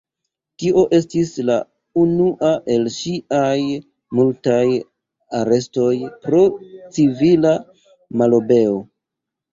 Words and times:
Tio 0.61 0.83
estis 0.99 1.33
la 1.49 1.57
unua 2.03 2.53
el 2.77 2.87
ŝiaj 2.95 3.53
multaj 4.21 4.65
arestoj 5.43 5.93
pro 6.25 6.41
civila 6.97 7.53
malobeo. 8.23 8.81